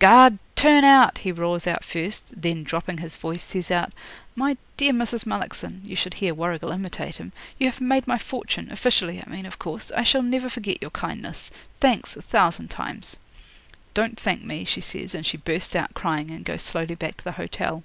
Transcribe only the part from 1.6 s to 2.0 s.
out